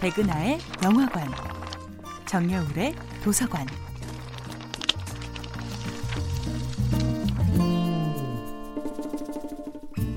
[0.00, 1.28] 백은하의 영화관,
[2.24, 3.66] 정여울의 도서관.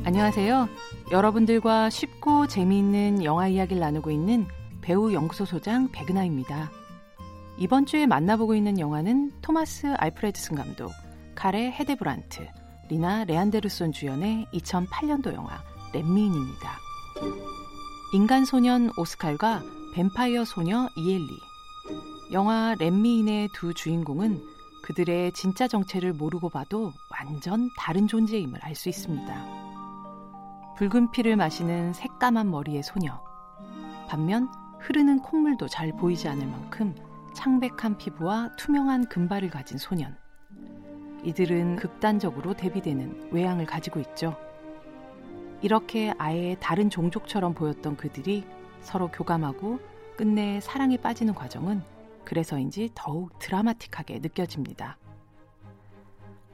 [0.05, 0.69] 안녕하세요.
[1.12, 4.47] 여러분들과 쉽고 재미있는 영화 이야기를 나누고 있는
[4.81, 6.72] 배우 연구소 소장 백은하입니다.
[7.58, 10.94] 이번 주에 만나보고 있는 영화는 토마스 알프레드슨 감독,
[11.36, 12.47] 카레 헤데브란트,
[12.90, 15.62] 리나 레안데르손 주연의 2008년도 영화
[15.94, 16.80] 렛미인입니다.
[18.13, 19.63] 인간 소년 오스칼과
[19.95, 21.35] 뱀파이어 소녀 이엘리.
[22.31, 24.40] 영화 렛미인의 두 주인공은
[24.84, 29.45] 그들의 진짜 정체를 모르고 봐도 완전 다른 존재임을 알 수 있습니다.
[30.77, 33.20] 붉은 피를 마시는 새까만 머리의 소녀.
[34.07, 34.48] 반면
[34.80, 36.93] 흐르는 콧물도 잘 보이지 않을 만큼
[37.34, 40.16] 창백한 피부와 투명한 금발을 가진 소년.
[41.23, 44.38] 이들은 극단적으로 대비되는 외양을 가지고 있죠.
[45.63, 48.43] 이렇게 아예 다른 종족처럼 보였던 그들이
[48.82, 49.79] 서로 교감하고
[50.18, 51.82] 끝내 사랑에 빠지는 과정은
[52.26, 54.98] 그래서인지 더욱 드라마틱하게 느껴집니다.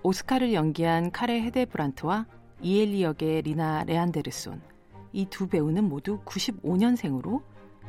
[0.03, 2.27] 오스카를 연기한 카레 헤데브란트와
[2.61, 4.61] 이엘리 역의 리나 레안데르손
[5.11, 7.41] 이 두 배우는 모두 95년생으로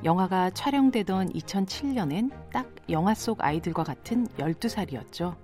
[0.03, 5.37] 영화가 촬영되던 2007년엔 딱 영화 속 아이들과 같은 12살이었죠.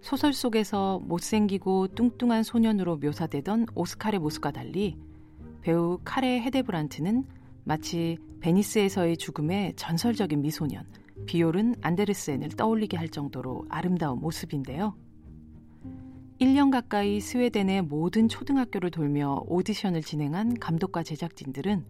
[0.00, 4.96] 소설 속에서 못생기고 뚱뚱한 소년으로 묘사되던 오스칼의 모습과 달리
[5.60, 7.24] 배우 카레 헤데브란트는
[7.64, 10.84] 마치 베니스에서의 죽음의 전설적인 미소년
[11.26, 14.94] 비올은 안데르센을 떠올리게 할 정도로 아름다운 모습인데요.
[16.40, 21.84] 1년 가까이 스웨덴의 모든 초등학교를 돌며 오디션을 진행한 감독과 제작진들은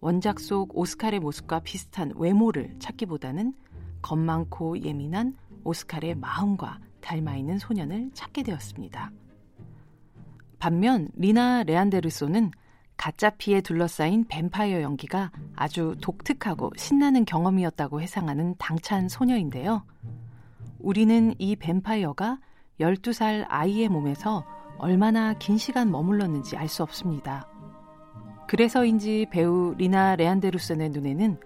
[0.00, 3.54] 원작 속 오스칼의 모습과 비슷한 외모를 찾기보다는
[4.02, 9.10] 겁 많고 예민한 오스칼의 마음과 닮아 있는 소년을 찾게 되었습니다.
[10.58, 12.50] 반면 리나 레안데르손은
[12.96, 19.84] 가짜 피에 둘러싸인 뱀파이어 연기가 아주 독특하고 신나는 경험이었다고 회상하는 당찬 소녀인데요.
[20.78, 22.38] 우리는 이 뱀파이어가
[22.78, 24.44] 12살 아이의 몸에서
[24.76, 27.46] 얼마나 긴 시간 머물렀는지 알 수 없습니다.
[28.46, 31.38] 그래서인지 배우 리나 레안데르손의 눈에는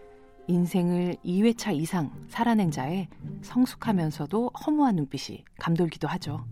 [0.46, 3.08] 인생을 2회차 이상 살아낸 자의
[3.42, 6.44] 성숙하면서도 허무한 눈빛이 감돌기도 하죠.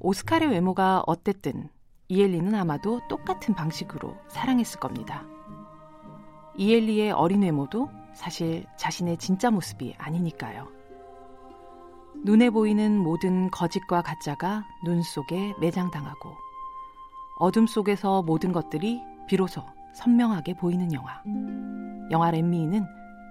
[0.00, 1.68] 오스칼의 외모가 어땠든
[2.08, 5.24] 이엘리는 아마도 똑같은 방식으로 사랑했을 겁니다.
[6.56, 10.68] 이엘리의 어린 외모도 사실 자신의 진짜 모습이 아니니까요.
[12.24, 16.36] 눈에 보이는 모든 거짓과 가짜가 눈 속에 매장당하고
[17.38, 21.22] 어둠 속에서 모든 것들이 비로소 선명하게 보이는 영화.
[22.10, 22.86] 영화 렛미는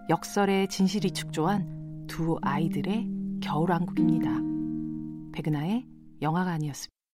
[0.09, 3.07] 역설의 진실이 축조한 두 아이들의
[3.41, 4.29] 겨울왕국입니다.
[5.33, 5.85] 백은하의
[6.21, 6.98] 영화가 아니었습니다.